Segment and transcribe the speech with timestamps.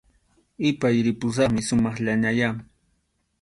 [0.69, 2.49] Ipay, ripusaqmi sumaqllañayá